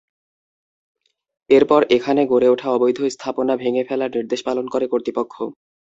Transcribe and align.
এরপর 1.49 1.81
এখানে 1.95 2.21
গড়ে 2.31 2.47
ওঠা 2.49 2.67
অবৈধ 2.71 2.99
স্থাপনা 3.15 3.53
ভেঙে 3.57 3.83
ফেলার 3.89 4.11
নির্দেশ 4.15 4.41
পালন 4.47 4.65
করে 4.73 4.85
কর্তৃপক্ষ। 4.91 5.35